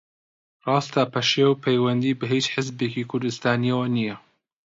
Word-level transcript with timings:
ڕاستە 0.67 1.03
پەشێو 1.13 1.51
پەیوەندی 1.63 2.17
بە 2.19 2.25
ھیچ 2.33 2.45
حیزبێکی 2.55 3.07
کوردستانییەوە 3.11 3.87
نییە 3.95 4.15